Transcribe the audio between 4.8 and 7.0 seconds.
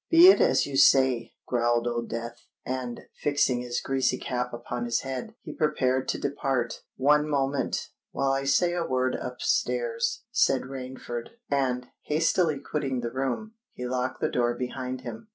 his head, he prepared to depart.